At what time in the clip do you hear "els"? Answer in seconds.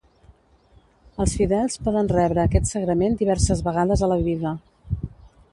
1.25-1.35